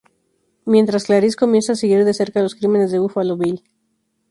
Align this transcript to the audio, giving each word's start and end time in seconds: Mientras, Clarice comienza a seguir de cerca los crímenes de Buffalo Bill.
Mientras, 0.65 1.03
Clarice 1.03 1.35
comienza 1.37 1.73
a 1.73 1.75
seguir 1.75 2.03
de 2.05 2.15
cerca 2.15 2.41
los 2.41 2.55
crímenes 2.55 2.91
de 2.91 2.97
Buffalo 2.97 3.37
Bill. 3.37 3.63